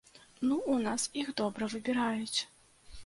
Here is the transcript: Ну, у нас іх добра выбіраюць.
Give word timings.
Ну, 0.51 0.55
у 0.75 0.77
нас 0.87 1.05
іх 1.23 1.29
добра 1.41 1.71
выбіраюць. 1.75 2.39